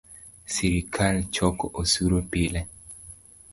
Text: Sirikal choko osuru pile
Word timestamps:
Sirikal 0.53 1.15
choko 1.37 1.65
osuru 1.81 2.17
pile 2.31 2.61